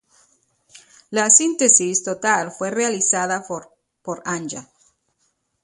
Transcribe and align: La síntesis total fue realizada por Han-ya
La 1.11 1.29
síntesis 1.29 2.03
total 2.03 2.51
fue 2.51 2.71
realizada 2.71 3.45
por 3.47 3.71
Han-ya 4.25 4.67